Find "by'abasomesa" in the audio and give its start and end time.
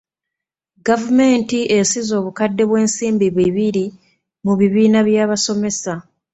5.07-5.93